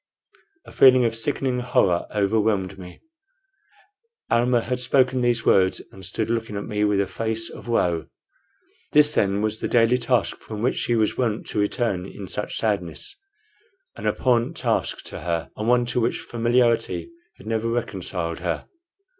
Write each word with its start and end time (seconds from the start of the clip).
A 0.65 0.71
feeling 0.71 1.05
of 1.05 1.13
sickening 1.15 1.59
horror 1.59 2.07
overwhelmed 2.11 2.79
me. 2.79 3.01
Almah 4.31 4.61
had 4.63 4.79
spoken 4.79 5.21
these 5.21 5.45
words 5.45 5.79
and 5.91 6.03
stood 6.03 6.27
looking 6.27 6.55
at 6.57 6.65
me 6.65 6.83
with 6.83 6.99
a 6.99 7.05
face 7.05 7.51
of 7.51 7.67
woe. 7.67 8.07
This, 8.93 9.13
then, 9.13 9.43
was 9.43 9.59
that 9.59 9.67
daily 9.67 9.99
task 9.99 10.37
from 10.37 10.63
which 10.63 10.77
she 10.77 10.95
was 10.95 11.19
wont 11.19 11.45
to 11.49 11.59
return 11.59 12.07
in 12.07 12.27
such 12.27 12.57
sadness 12.57 13.15
an 13.95 14.07
abhorrent 14.07 14.57
task 14.57 15.03
to 15.03 15.19
her, 15.19 15.51
and 15.55 15.67
one 15.67 15.85
to 15.85 16.01
which 16.01 16.19
familiarity 16.21 17.11
had 17.37 17.45
never 17.45 17.69
reconciled 17.69 18.39
her. 18.39 18.65